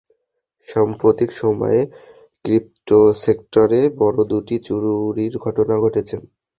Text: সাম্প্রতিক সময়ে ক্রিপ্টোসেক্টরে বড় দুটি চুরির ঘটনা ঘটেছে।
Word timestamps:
সাম্প্রতিক 0.67 1.29
সময়ে 1.41 1.79
ক্রিপ্টোসেক্টরে 2.45 3.81
বড় 3.99 4.19
দুটি 4.31 4.55
চুরির 4.65 5.33
ঘটনা 5.45 5.75
ঘটেছে। 5.83 6.15